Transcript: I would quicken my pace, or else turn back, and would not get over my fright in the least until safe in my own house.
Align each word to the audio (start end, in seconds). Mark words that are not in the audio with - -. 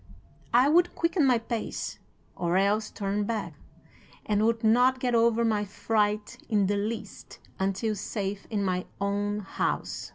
I 0.51 0.67
would 0.67 0.95
quicken 0.95 1.27
my 1.27 1.37
pace, 1.37 1.99
or 2.35 2.57
else 2.57 2.89
turn 2.89 3.25
back, 3.25 3.53
and 4.25 4.43
would 4.43 4.63
not 4.63 4.99
get 4.99 5.13
over 5.13 5.45
my 5.45 5.63
fright 5.63 6.39
in 6.49 6.65
the 6.65 6.75
least 6.75 7.37
until 7.59 7.93
safe 7.93 8.47
in 8.49 8.63
my 8.65 8.87
own 8.99 9.41
house. 9.41 10.09